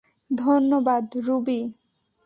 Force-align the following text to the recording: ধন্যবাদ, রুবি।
ধন্যবাদ, 0.31 1.05
রুবি। 1.17 1.59